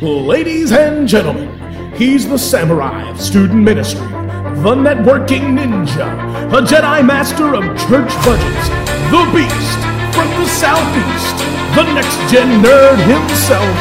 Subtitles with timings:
[0.00, 6.06] Ladies and gentlemen, he's the samurai of student ministry, the networking ninja,
[6.52, 8.68] a Jedi master of church budgets,
[9.10, 9.80] the beast
[10.14, 11.36] from the southeast,
[11.74, 13.76] the next gen nerd himself,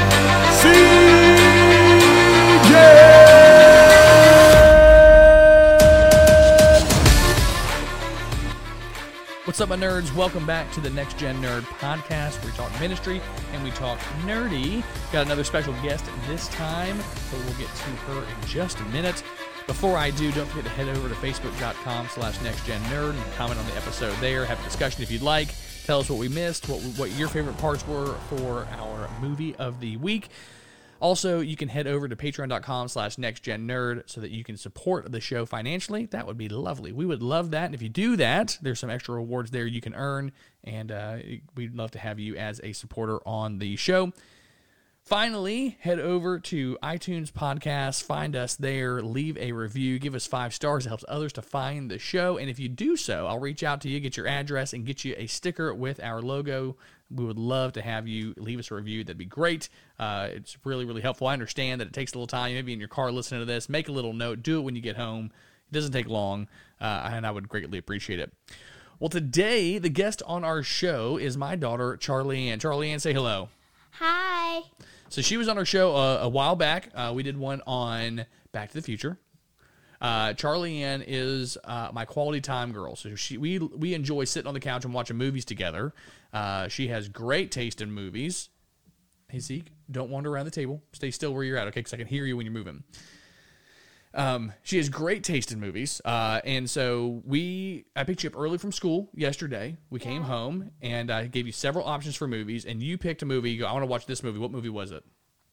[2.64, 3.15] CJ!
[9.56, 10.14] What's up, my nerds?
[10.14, 12.44] Welcome back to the Next Gen Nerd Podcast.
[12.44, 13.22] We talk ministry
[13.54, 14.84] and we talk nerdy.
[15.14, 19.24] Got another special guest this time, but we'll get to her in just a minute.
[19.66, 23.66] Before I do, don't forget to head over to facebook.com slash nextgennerd and comment on
[23.68, 24.44] the episode there.
[24.44, 25.48] Have a discussion if you'd like.
[25.86, 29.80] Tell us what we missed, what, what your favorite parts were for our movie of
[29.80, 30.28] the week.
[31.00, 35.20] Also, you can head over to patreon.com slash nextgennerd so that you can support the
[35.20, 36.06] show financially.
[36.08, 36.92] That would be lovely.
[36.92, 37.66] We would love that.
[37.66, 40.32] And if you do that, there's some extra rewards there you can earn.
[40.64, 41.18] And uh,
[41.56, 44.14] we'd love to have you as a supporter on the show.
[45.06, 50.52] Finally, head over to iTunes Podcast, find us there, leave a review, give us five
[50.52, 50.88] stars.
[50.88, 52.40] It helps others to find the show.
[52.40, 55.06] And if you do so, I'll reach out to you, get your address, and get
[55.06, 56.76] you a sticker with our logo.
[57.12, 59.04] We would love to have you leave us a review.
[59.04, 59.70] That'd be great.
[60.00, 61.28] Uh, it's really, really helpful.
[61.28, 62.56] I understand that it takes a little time.
[62.56, 64.42] Maybe in your car listening to this, make a little note.
[64.42, 65.30] Do it when you get home.
[65.70, 66.48] It doesn't take long,
[66.82, 68.34] uh, and I would greatly appreciate it.
[69.00, 72.60] Well, today, the guest on our show is my daughter, Charlie Ann.
[72.60, 73.50] Charlie Ann, say hello.
[73.92, 74.64] Hi.
[75.10, 76.90] So she was on our show uh, a while back.
[76.94, 79.18] Uh, we did one on Back to the Future.
[80.02, 82.96] Uh, Charlie Ann is uh, my quality time girl.
[82.96, 85.94] So she we we enjoy sitting on the couch and watching movies together.
[86.34, 88.50] Uh, she has great taste in movies.
[89.30, 90.84] Hey Zeke, don't wander around the table.
[90.94, 91.80] Stay still where you're at, okay?
[91.80, 92.84] Because I can hear you when you're moving.
[94.16, 98.38] Um, she has great taste in movies, uh, and so we I picked you up
[98.38, 99.76] early from school yesterday.
[99.90, 103.26] We came home and I gave you several options for movies, and you picked a
[103.26, 103.52] movie.
[103.52, 104.40] You go, I want to watch this movie.
[104.40, 105.04] What movie was it?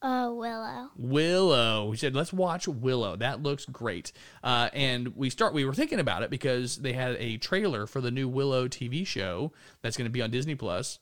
[0.03, 0.91] Uh, Willow.
[0.97, 1.89] Willow.
[1.89, 3.15] We said, let's watch Willow.
[3.15, 4.13] That looks great.
[4.43, 5.55] Uh, and we start.
[5.55, 9.07] We were thinking about it because they had a trailer for the new Willow TV
[9.07, 10.99] show that's going to be on Disney Plus.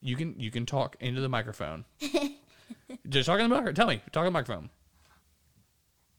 [0.00, 1.84] You can you can talk into the microphone.
[3.08, 3.74] Just talking the microphone.
[3.74, 4.70] Tell me, talk to the microphone.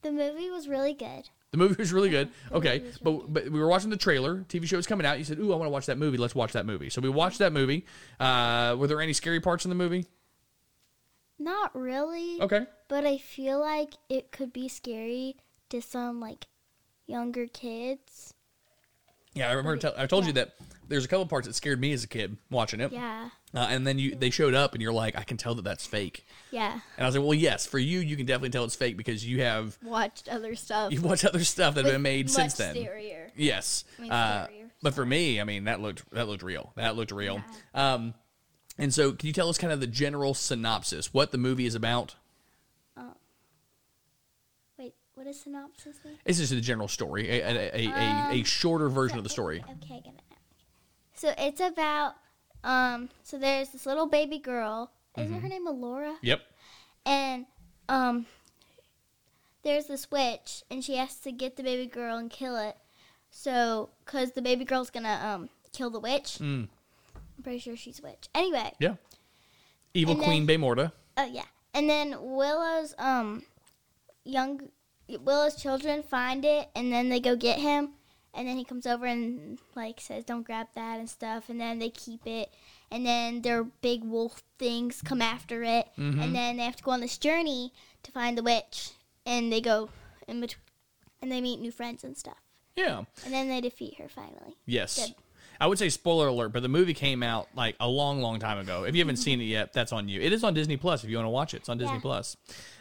[0.01, 1.29] The movie was really good.
[1.51, 2.29] The movie was really good.
[2.51, 4.45] Okay, but but we were watching the trailer.
[4.49, 5.17] TV show was coming out.
[5.17, 6.17] You said, "Ooh, I want to watch that movie.
[6.17, 7.85] Let's watch that movie." So we watched that movie.
[8.19, 10.05] Uh, were there any scary parts in the movie?
[11.39, 12.41] Not really.
[12.41, 12.65] Okay.
[12.87, 15.37] But I feel like it could be scary
[15.69, 16.47] to some like
[17.05, 18.33] younger kids.
[19.33, 19.77] Yeah, I remember.
[19.77, 20.55] Tell, I told you that
[20.87, 22.91] there's a couple parts that scared me as a kid watching it.
[22.91, 23.29] Yeah.
[23.55, 25.85] Uh, and then you they showed up and you're like, I can tell that that's
[25.87, 26.25] fake.
[26.51, 26.73] Yeah.
[26.73, 29.25] And I was like, well, yes, for you, you can definitely tell it's fake because
[29.25, 30.91] you have Watched other stuff.
[30.91, 32.75] you've watched other stuff that have been made since then.
[32.75, 33.29] scarier.
[33.35, 33.85] Yes.
[33.97, 34.69] I mean, Uh, scarier.
[34.81, 36.73] but for me, I mean, that looked that looked real.
[36.75, 37.41] That looked real.
[37.73, 38.13] Um,
[38.77, 41.73] and so, can you tell us kind of the general synopsis, what the movie is
[41.73, 42.15] about?
[44.77, 45.97] Wait, what is synopsis?
[46.05, 46.15] mean?
[46.25, 49.63] It's just the general story, a, a, a, a, a shorter version of the story.
[49.83, 50.21] Okay, I get it.
[51.15, 52.15] So it's about
[52.67, 53.09] um.
[53.23, 54.91] So there's this little baby girl.
[55.17, 55.41] Isn't Mm-hmm.
[55.41, 56.15] her name Elora?
[56.21, 56.41] Yep.
[57.05, 57.45] and
[57.89, 58.25] um
[59.63, 62.75] there's this witch and she has to get the baby girl and kill it
[63.31, 66.67] so because the baby girl's gonna um kill the witch Mm.
[67.15, 68.95] i'm pretty sure she's a witch anyway Yeah.
[69.93, 70.91] Evil And Queen Bavmorda.
[71.17, 73.43] oh yeah and then willow's um
[74.23, 74.69] young
[75.21, 77.89] willow's children find it and then they go get him
[78.33, 81.79] and then he comes over and like says don't grab that and stuff and then
[81.79, 82.49] they keep it
[82.91, 86.19] and then their big wolf things come after it Mm-hmm.
[86.21, 87.73] and then they have to go on this journey
[88.03, 88.91] to find the witch
[89.25, 89.89] and they go
[90.27, 90.61] in between
[91.21, 92.37] and they meet new friends and stuff
[92.75, 93.03] Yeah.
[93.25, 94.99] and then they defeat her finally Yes.
[95.07, 95.15] Good.
[95.59, 98.59] I would say spoiler alert, but the movie came out like a long, long time
[98.59, 98.83] ago.
[98.83, 100.21] If you haven't seen it yet, that's on you.
[100.21, 101.57] It is on Disney Plus if you want to watch it.
[101.57, 102.01] It's on Disney Yeah.
[102.01, 102.37] Plus.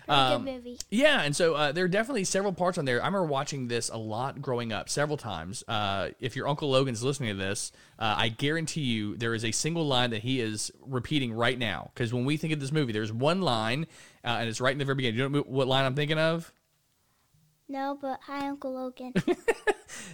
[0.09, 3.03] Um, good movie Yeah, and so uh, there are definitely several parts on there.
[3.03, 5.65] I remember watching this a lot growing up, several times.
[5.67, 9.51] Uh, if your Uncle Logan's listening to this, uh, I guarantee you there is a
[9.51, 11.91] single line that he is repeating right now.
[11.93, 13.87] Because when we think of this movie, there's one line,
[14.25, 15.19] uh, and it's right in the very beginning.
[15.19, 16.53] You know what line I'm thinking of?
[17.69, 19.13] No but hi uncle logan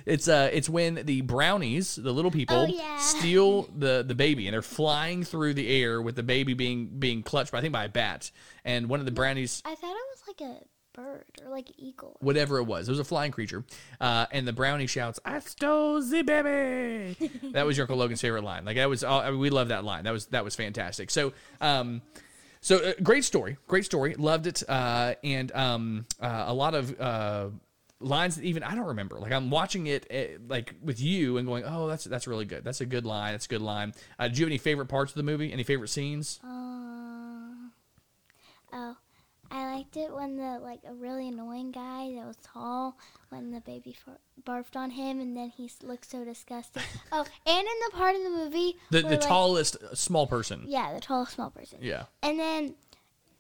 [0.04, 2.98] It's uh, it's when the brownies, the little people, Oh, yeah.
[2.98, 7.22] steal the the baby, and they're flying through the air with the baby being being
[7.22, 8.30] clutched, by, I think, by a bat.
[8.64, 10.58] And one of the brownies, i thought it was like a
[10.92, 13.64] bird or like an eagle whatever it was, it was a flying creature.
[14.00, 18.44] Uh, and the brownie shouts, "I stole the baby." that was your Uncle Logan's favorite
[18.44, 18.64] line.
[18.64, 20.04] Like that was, all, I mean, we love that line.
[20.04, 21.10] That was that was fantastic.
[21.10, 22.02] So, um,
[22.62, 24.14] so uh, great story, great story.
[24.14, 26.98] Loved it, uh, and um, uh, a lot of.
[26.98, 27.48] Uh,
[28.04, 29.20] lines that even I don't remember.
[29.20, 32.64] Like I'm watching it uh, like with you and going, "Oh, that's that's really good.
[32.64, 33.32] That's a good line.
[33.32, 35.52] That's a good line." Uh, did you have any favorite parts of the movie?
[35.52, 36.40] Any favorite scenes?
[39.52, 42.96] uh liked it when the like a really annoying guy that was tall
[43.30, 43.96] when the baby
[44.44, 46.82] barfed on him and then he looked so disgusting.
[47.12, 50.64] oh, and in the part of the movie The the like- tallest uh, small person.
[50.66, 51.78] yeah, the tallest small person.
[51.80, 52.04] Yeah.
[52.22, 52.74] And then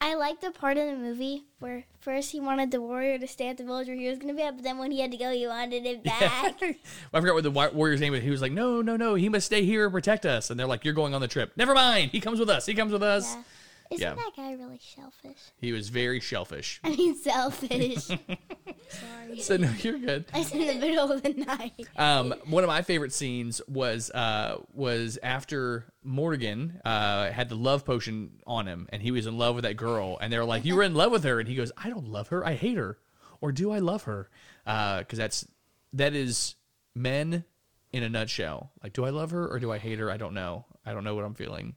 [0.00, 3.48] I like the part of the movie where first he wanted the warrior to stay
[3.48, 5.12] at the village where he was going to be at, but then when he had
[5.12, 6.60] to go, he wanted it back.
[6.62, 8.22] I forgot what the warrior's name was.
[8.22, 10.66] He was like, "No, no, no, he must stay here and protect us." And they're
[10.66, 12.10] like, "You're going on the trip." Never mind.
[12.10, 12.66] He comes with us.
[12.66, 13.32] He comes with us.
[13.32, 13.42] yeah.
[13.92, 14.14] Isn't Yeah.
[14.14, 15.38] that guy really shellfish?
[15.58, 16.80] He was very shellfish.
[16.84, 17.96] I mean, selfish.
[18.88, 19.40] Sorry.
[19.40, 20.26] So no, you're good.
[20.34, 21.86] I was in the middle of the night.
[21.96, 27.84] Um, one of my favorite scenes was uh, was after Morgan uh, had the love
[27.84, 30.64] potion on him, and he was in love with that girl, and they were like,
[30.64, 32.44] "You were in love with her," and he goes, "I don't love her.
[32.46, 32.98] I hate her,
[33.40, 34.28] or do I love her?"
[34.64, 35.46] Because that's
[35.94, 36.56] that is
[36.94, 37.44] men
[37.92, 38.72] in a nutshell.
[38.82, 40.10] Like, do I love her or do I hate her?
[40.10, 40.64] I don't know.
[40.84, 41.74] I don't know what I'm feeling.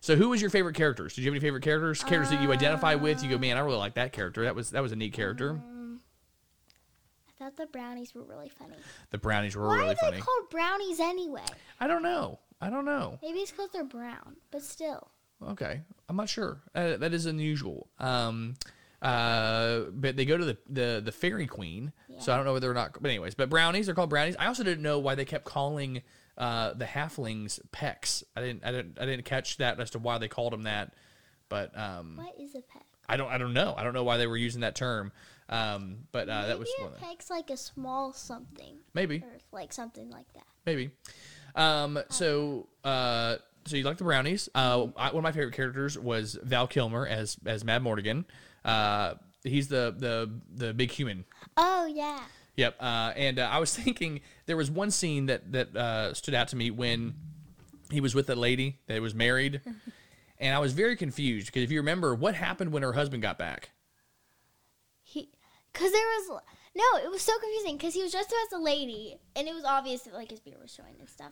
[0.00, 1.14] So, who was your favorite characters?
[1.14, 2.02] Did you have any favorite characters?
[2.04, 3.22] Characters that you identify with?
[3.22, 4.44] You go, man, I really like that character.
[4.44, 5.60] That was that was a neat character.
[7.28, 8.76] I thought the brownies were really funny.
[9.10, 10.20] The brownies were Why really are they funny.
[10.20, 11.44] called brownies anyway?
[11.80, 12.38] I don't know.
[12.60, 13.18] I don't know.
[13.22, 15.10] Maybe it's because they're brown, but still.
[15.46, 16.62] Okay, I'm not sure.
[16.74, 17.88] Uh, that is unusual.
[17.98, 18.54] Um,
[19.02, 22.70] uh, but they go to the the, the fairy queen, so I don't know whether
[22.70, 22.94] or not.
[23.00, 24.36] But anyways, but brownies they're called brownies.
[24.38, 26.02] I also didn't know why they kept calling
[26.38, 28.24] uh, the halflings pecks.
[28.34, 30.94] I didn't I didn't I didn't catch that as to why they called them that.
[31.48, 32.84] But um, What is a peck?
[33.08, 33.74] I don't I don't know.
[33.76, 35.12] I don't know why they were using that term.
[35.48, 40.10] Um, but uh, that was one peck's like a small something, maybe or like something
[40.10, 40.42] like that.
[40.64, 40.90] maybe.
[41.54, 44.48] Um, so, uh, so you like the brownies?
[44.54, 48.24] Uh, I, one of my favorite characters was Val Kilmer as as Madmartigan.
[48.66, 49.14] Uh,
[49.44, 51.24] he's the the the big human.
[51.56, 52.20] Oh yeah.
[52.56, 52.76] Yep.
[52.80, 56.48] Uh, and uh, I was thinking there was one scene that that uh, stood out
[56.48, 57.14] to me when
[57.90, 59.60] he was with a lady that was married,
[60.38, 63.38] and I was very confused because if you remember, what happened when her husband got
[63.38, 63.70] back?
[65.02, 65.30] He,
[65.72, 66.40] cause there was
[66.74, 69.64] no, it was so confusing because he was dressed as a lady, and it was
[69.64, 71.30] obvious that like his beard was showing and stuff,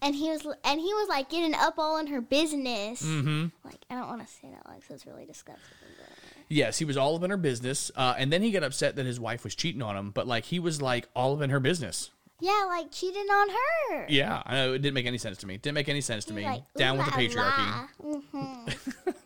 [0.00, 3.02] and he was and he was like getting up all in her business.
[3.02, 3.46] Mm-hmm.
[3.64, 5.64] Like I don't want to say that, like so it's really disgusting.
[5.80, 6.17] but-
[6.48, 9.04] Yes, he was all up in her business, uh, and then he got upset that
[9.06, 10.10] his wife was cheating on him.
[10.10, 12.10] But like he was like all up in her business.
[12.40, 14.06] Yeah, like cheating on her.
[14.08, 15.56] Yeah, I know it didn't make any sense to me.
[15.56, 16.44] Didn't make any sense to me.
[16.44, 17.34] like, Down with the patriarchy.
[17.34, 18.68] la." Mhm.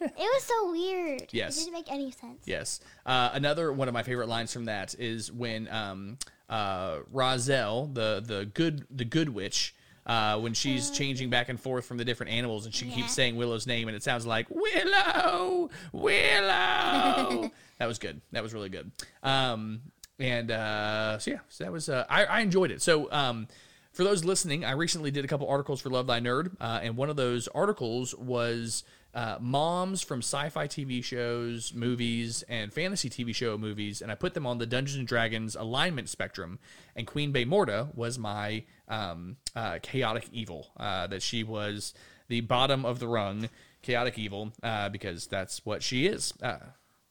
[0.01, 1.29] it was so weird.
[1.31, 1.57] Yes.
[1.59, 2.41] It didn't make any sense.
[2.47, 2.81] Yes.
[3.05, 6.17] Uh, another one of my favorite lines from that is when um,
[6.49, 9.75] uh, Raziel, the the good the good witch,
[10.07, 12.95] uh, when she's changing back and forth from the different animals, and she Yeah.
[12.97, 17.51] keeps saying Willow's name, and it sounds like Willow, Willow.
[17.79, 18.21] that was good.
[18.33, 18.91] That was really good.
[19.23, 19.83] Um,
[20.19, 22.83] and uh, so yeah, so that was uh, I, I enjoyed it.
[22.83, 23.11] So.
[23.13, 23.49] Um,
[23.93, 26.97] for those listening, I recently did a couple articles for Love Thy Nerd, uh, and
[26.97, 28.85] one of those articles was
[29.15, 34.33] uh, moms from sci-fi TV shows, movies, and fantasy TV show movies, and I put
[34.33, 36.59] them on the Dungeons and Dragons alignment spectrum.
[36.97, 40.71] And Queen Bavmorda was my um, uh, chaotic evil.
[40.77, 41.93] Uh, that she was
[42.29, 43.51] the bottom of the rung,
[43.83, 46.33] chaotic evil, uh, because that's what she is.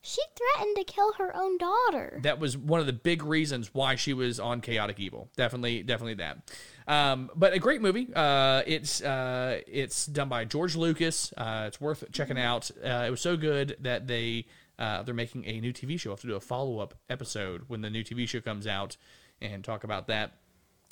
[0.04, 2.20] She threatened to kill her own daughter.
[2.24, 5.30] that was one of the big reasons why she was on chaotic evil.
[5.38, 6.40] Definitely definitely that.
[6.88, 8.08] Um, but a great movie.
[8.14, 11.32] Uh, it's uh, it's done by george lucas.
[11.38, 12.72] Uh, it's worth checking out.
[12.84, 14.48] Uh, it was so good that they
[14.80, 16.10] uh, they're making a new tv show.
[16.10, 18.98] I have to do a follow-up episode when the new tv show comes out
[19.40, 20.34] and talk about that.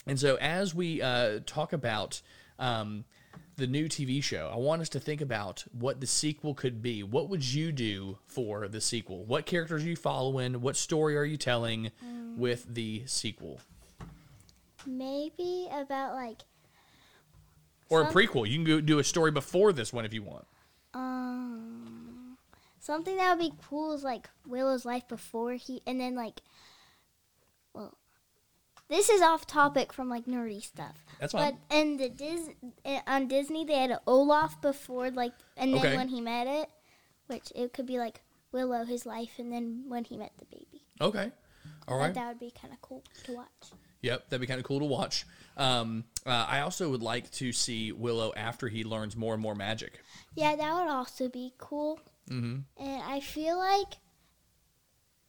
[0.06, 2.22] And so, as we uh, talk about
[2.60, 3.06] um,
[3.58, 7.04] the new TV show, I want us to think about what the sequel could be.
[7.04, 9.26] What would you do for the sequel?
[9.26, 10.62] What characters are you following?
[10.62, 11.92] What story are you telling
[12.38, 13.60] with the sequel?
[14.86, 16.40] Maybe about like
[17.90, 18.48] Or a prequel.
[18.48, 20.46] You can go do a story before this one if you want.
[20.94, 22.38] um
[22.80, 26.42] something that would be cool is like Willow's life before he and then like
[27.74, 27.96] well
[28.90, 31.04] this is off topic from like nerdy stuff.
[31.20, 31.58] That's fine.
[31.70, 32.50] But in the Dis
[33.08, 35.96] on Disney they had Olaf before like and then Okay.
[35.96, 36.70] when he met it,
[37.28, 40.84] which it could be like Willow his life and then when he met the baby.
[41.02, 41.32] Okay.
[41.88, 42.14] All right.
[42.14, 43.72] that would be kind of cool to watch.
[44.02, 45.26] Yep, that'd be kind of cool to watch.
[45.58, 49.56] Um, uh, I also would like to see Willow after he learns more and more
[49.56, 50.00] magic.
[50.36, 52.00] Yeah, that would also be cool.
[52.30, 52.60] Mm-hmm.
[52.84, 53.98] And I feel like,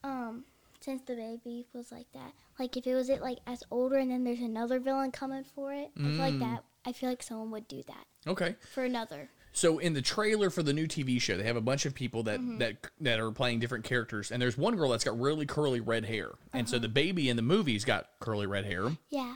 [0.05, 0.45] um,
[0.81, 4.11] since the baby was like that, like if it was it like as older and
[4.11, 6.41] then there's another villain coming for it, I feel like Mm.
[6.41, 6.65] that.
[6.87, 8.57] I feel like someone would do that Okay.
[8.73, 9.29] for another.
[9.53, 12.23] So in the trailer for the new TV show, they have a bunch of people
[12.23, 15.81] that that that are playing different characters, and there's one girl that's got really curly
[15.81, 19.35] red hair, and so the baby in the movie's got curly red hair, Yeah,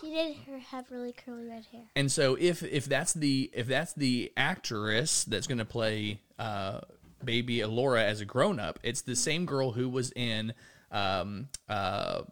[0.00, 0.36] she did
[0.68, 1.84] have really curly red hair.
[1.96, 6.80] and so if if that's the if that's the actress that's going to play uh,
[7.24, 8.78] baby Elora as a grown up.
[8.82, 10.52] It's the same girl who was in
[10.94, 12.22] um, uh,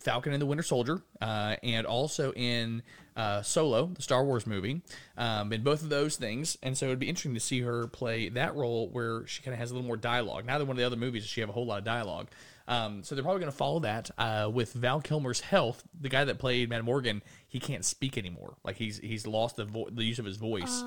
[0.00, 2.82] Falcon and the Winter Soldier, uh, and also in
[3.16, 4.82] uh, Solo, the Star Wars movie,
[5.16, 6.58] um, in both of those things.
[6.62, 9.58] And so it'd be interesting to see her play that role where she kind of
[9.58, 10.44] has a little more dialogue.
[10.44, 12.28] Neither one of the other movies does she have a whole lot of dialogue.
[12.66, 15.82] Um, so they're probably going to follow that uh, with Val Kilmer's health.
[16.00, 18.56] The guy that played Madmartigan, he can't speak anymore.
[18.64, 20.82] Like he's he's lost the vo- the use of his voice,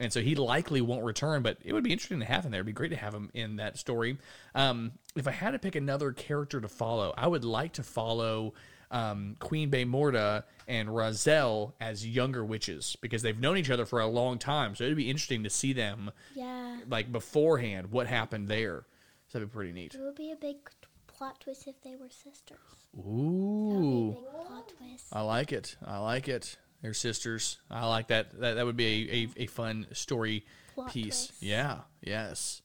[0.00, 1.42] and so he likely won't return.
[1.42, 2.58] But it would be interesting to have him there.
[2.58, 4.18] It'd be great to have him in that story.
[4.56, 8.54] Um, if I had to pick another character to follow, I would like to follow
[8.90, 14.06] um, Queen Bavmorda and Raziel as younger witches because they've known each other for a
[14.08, 14.74] long time.
[14.74, 16.78] So it'd be interesting to see them Yeah.
[16.88, 18.86] like beforehand what happened there.
[19.28, 19.94] So that'd be pretty neat.
[19.94, 20.56] It would be a big
[21.20, 22.56] plot twist if they were sisters.
[22.96, 24.16] Ooh.
[24.46, 25.04] Plot twist.
[25.12, 25.76] I like it.
[25.84, 26.56] I like it.
[26.80, 27.58] They're sisters.
[27.70, 28.40] I like that.
[28.40, 31.26] That that would be a, a, a fun story Plot piece.
[31.26, 31.42] twist.
[31.42, 31.80] Yeah.
[32.00, 32.62] Yes.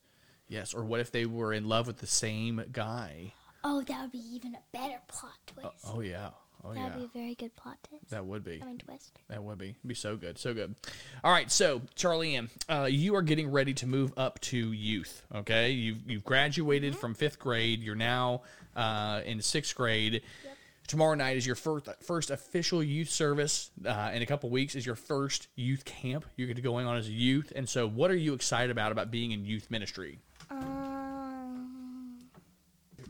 [0.47, 0.74] Yes.
[0.74, 3.33] Or what if they were in love with the same guy?
[3.65, 5.67] Oh, that would be even a better plot twist.
[5.83, 6.29] Oh, oh yeah.
[6.67, 6.86] Oh that yeah.
[6.98, 8.10] would be a very good plot twist.
[8.10, 8.60] That would be.
[8.62, 9.19] I mean, twist.
[9.29, 9.69] That would be.
[9.69, 10.38] It'd be so good.
[10.39, 10.74] So good.
[11.24, 11.51] All right.
[11.51, 15.22] So, Charlie Ann, uh, you are getting ready to move up to youth.
[15.34, 15.72] Okay.
[15.72, 17.00] You've, you've graduated Mm-hmm.
[17.01, 17.81] from fifth grade.
[17.84, 18.41] You're now
[18.75, 20.22] uh, in sixth grade.
[20.88, 23.72] Tomorrow night is your first first official youth service.
[23.86, 26.25] Uh, in a couple weeks is your first youth camp.
[26.36, 27.51] You're going to going on as a youth.
[27.55, 30.19] And so, what are you excited about about being in youth ministry?
[30.51, 32.19] Um,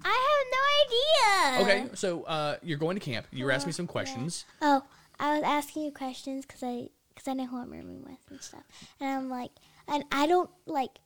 [0.03, 1.61] I have no idea.
[1.61, 1.95] Okay.
[1.95, 3.25] So, uh, you're going to camp.
[3.31, 4.45] You were asking me some questions.
[4.61, 4.83] Oh,
[5.19, 8.41] I was asking you questions because I because I know who I'm rooming with and
[8.41, 8.63] stuff,
[8.99, 9.51] and I'm like,
[9.87, 10.99] and I don't like,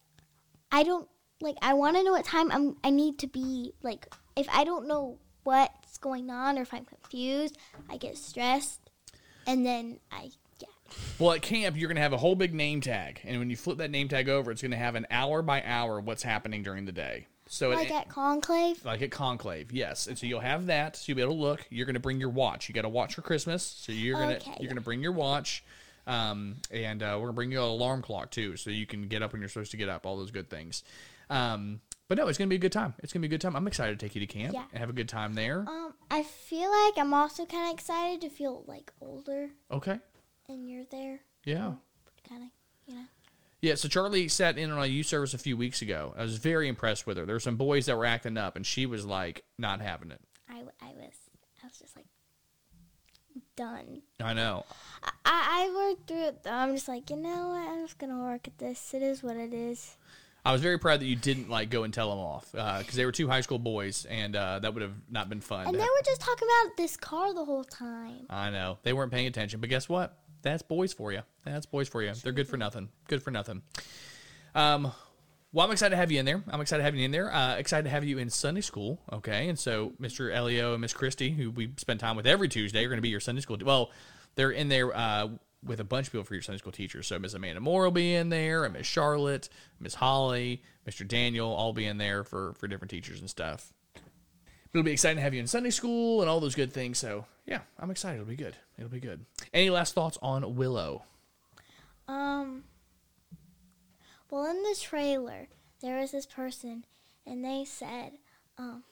[0.71, 1.07] I don't
[1.41, 1.57] like.
[1.61, 2.77] I want to know what time I'm.
[2.83, 4.13] I need to be like.
[4.35, 7.57] If I don't know what's going on or if I'm confused,
[7.89, 8.89] I get stressed,
[9.45, 10.67] and then I yeah.
[11.19, 13.57] Well, at camp, you're going to have a whole big name tag, and when you
[13.57, 16.63] flip that name tag over, it's going to have an hour by hour what's happening
[16.63, 17.27] during the day.
[17.51, 18.85] So, Like it, at Conclave.
[18.85, 20.05] like at Conclave, yes.
[20.05, 21.65] And so you'll have that, so you'll be able to look.
[21.71, 22.69] You're going to bring your watch.
[22.69, 24.75] You got a watch for Christmas, so you're going to Okay, you're yeah.
[24.75, 25.63] to bring your watch,
[26.05, 29.07] um, and uh, we're going to bring you an alarm clock too, so you can
[29.07, 30.05] get up when you're supposed to get up.
[30.05, 30.83] All those good things.
[31.31, 32.93] Um, but no, it's going to be a good time.
[32.99, 33.55] It's going to be a good time.
[33.55, 34.65] I'm excited to take you to camp Yeah.
[34.71, 35.65] and have a good time there.
[35.67, 39.99] Um, I feel like I'm also kind of excited to feel like older, Okay.
[40.47, 41.73] and you're there, Yeah.
[42.27, 42.49] kind of.
[43.61, 46.13] Yeah, so Charlie sat in on a youth service a few weeks ago.
[46.17, 47.25] I was very impressed with her.
[47.25, 50.21] There were some boys that were acting up, and she was like not having it.
[50.49, 51.13] I, I was
[51.61, 52.05] I was just like
[53.55, 54.01] done.
[54.21, 54.65] I know.
[55.03, 56.43] I, I worked through it.
[56.43, 56.51] Though.
[56.51, 57.69] I'm just like, you know what?
[57.69, 58.93] I'm just gonna work at this.
[58.93, 59.97] It is what it is.
[60.45, 63.05] I was very proud that you didn't like go and tell them off because they
[63.05, 65.67] were two high school boys, and uh, that would have not been fun.
[65.67, 68.25] And they were just talking about this car the whole time.
[68.29, 70.17] I know they weren't paying attention, but guess what?
[70.41, 71.21] That's boys for you.
[71.45, 72.13] That's boys for you.
[72.13, 72.89] They're good for nothing.
[73.07, 73.61] Good for nothing.
[74.55, 74.91] Um,
[75.51, 76.43] well, I'm excited to have you in there.
[76.47, 77.33] I'm excited to have you in there.
[77.33, 78.99] Uh, excited to have you in Sunday school.
[79.11, 80.33] Okay, and so Mr.
[80.33, 83.09] Elio and Miss Christie, who we spend time with every Tuesday, are going to be
[83.09, 83.57] your Sunday school.
[83.63, 83.91] Well,
[84.35, 85.29] they're in there uh,
[85.63, 87.07] with a bunch of people for your Sunday school teachers.
[87.07, 91.07] So Miss Amanda Moore will be in there, and Miss Charlotte, Miss Holly, Mr.
[91.07, 93.73] Daniel, all be in there for for different teachers and stuff.
[94.73, 96.97] It'll be exciting to have you in Sunday school and all those good things.
[96.99, 98.15] So yeah, I'm excited.
[98.15, 98.55] It'll be good.
[98.77, 99.25] It'll be good.
[99.53, 101.03] Any last thoughts on Willow?
[102.07, 102.63] Um.
[104.29, 105.47] Well, in the trailer,
[105.81, 106.85] there was this person,
[107.25, 108.19] and they said,
[108.59, 108.83] um,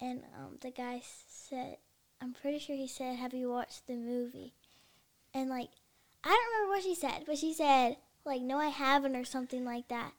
[0.00, 1.76] and um, the guy said,
[2.22, 4.54] I'm pretty sure he said, "Have you watched the movie?"
[5.34, 5.68] And like,
[6.24, 9.64] I don't remember what she said, but she said like, "No, I haven't," or something
[9.64, 10.12] like that.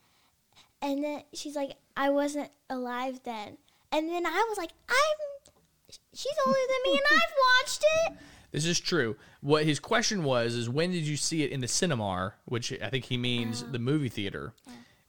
[0.79, 3.57] And then she's like, "I wasn't alive then."
[3.91, 8.13] And then I was like, "I'm." She's older than me, and I've watched it.
[8.49, 9.17] This is true.
[9.41, 12.89] What his question was is when did you see it in the cinema, which I
[12.89, 14.53] think he means the movie theater.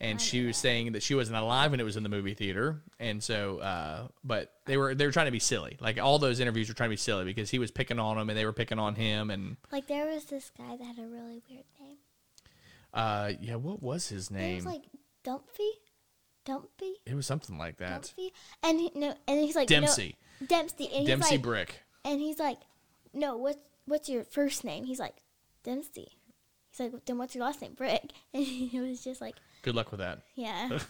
[0.00, 2.82] And she was saying that she wasn't alive when it was in the movie theater,
[3.00, 5.76] and so, uh, but they were they were trying to be silly.
[5.80, 8.28] Like all those interviews were trying to be silly because he was picking on them
[8.28, 11.06] and they were picking on him, and Like there was this guy that had a
[11.06, 11.96] really weird name.
[12.92, 14.56] uh, yeah, what was his It name?
[14.56, 14.82] was like
[15.24, 15.70] Dumpy,
[16.48, 18.12] Dumpy, it was something like that.
[18.16, 21.68] Dumpy, and he, no, and he's like no- Dempsey, Dempsey, and Dempsey like, Bryk.
[22.04, 22.58] and he's like,
[23.12, 24.84] no, what's what's your first name?
[24.84, 25.16] He's like
[25.62, 26.08] Dempsey.
[26.70, 27.74] He's like, then what's your last name?
[27.74, 28.12] Bryk.
[28.34, 30.20] And it was just like, Good luck with that.
[30.36, 30.78] yeah,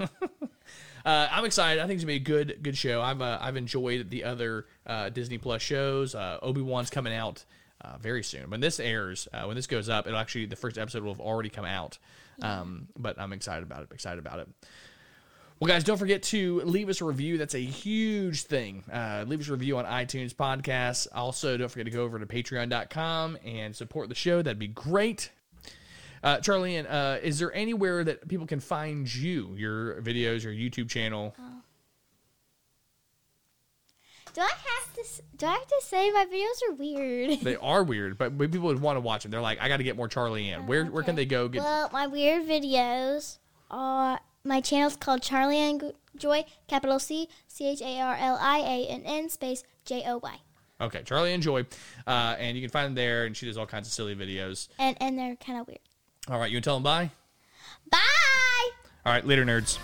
[1.04, 1.82] Uh, I'm excited.
[1.82, 3.00] I think it's gonna be a good good show.
[3.00, 6.14] I've uh, I've enjoyed the other uh, Disney Plus shows.
[6.14, 7.44] Uh, Obi Wan's coming out
[7.80, 8.50] uh, very soon.
[8.50, 11.20] When this airs, uh, when this goes up, it'll actually the first episode will have
[11.20, 11.98] already come out.
[12.42, 13.88] Um, but I'm excited about it.
[13.92, 14.48] Excited about it.
[15.60, 17.36] Well, guys, don't forget to leave us a review.
[17.36, 18.84] That's a huge thing.
[18.92, 21.08] Uh, leave us a review on iTunes podcasts.
[21.12, 24.40] Also, don't forget to go over to patreon.com and support the show.
[24.40, 25.32] That'd be great.
[26.22, 30.52] Uh, Charlie Ann, uh, is there anywhere that people can find you, your videos, your
[30.52, 31.34] YouTube channel?
[34.34, 35.22] Do I have to?
[35.36, 37.40] Do I have to say my videos are weird?
[37.40, 39.32] They are weird, but people would want to watch them.
[39.32, 40.68] They're like, I got to get more Charlie Ann.
[40.68, 41.48] Where where can they go?
[41.48, 43.38] Get Well, my weird videos
[43.70, 48.58] are my channel's called Charlie and Joy, capital C C H A R L I
[48.58, 50.40] A N N space J O Y,
[50.80, 51.66] okay, Charlie and Joy,
[52.06, 53.26] uh, and you can find them there.
[53.26, 54.68] And she does all kinds of silly videos.
[54.78, 55.80] and and they're kind of weird.
[56.28, 57.10] All right, you can tell them bye.
[57.90, 58.70] Bye.
[59.06, 59.78] All right, later, nerds.